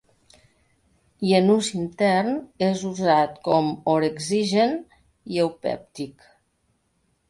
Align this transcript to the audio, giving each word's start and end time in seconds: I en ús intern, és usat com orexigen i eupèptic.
I 1.27 1.33
en 1.39 1.51
ús 1.57 1.69
intern, 1.81 2.39
és 2.69 2.83
usat 2.95 3.39
com 3.51 3.71
orexigen 3.97 4.77
i 5.37 5.43
eupèptic. 5.49 6.31